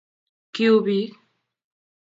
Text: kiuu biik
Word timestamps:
kiuu 0.53 0.79
biik 0.85 1.13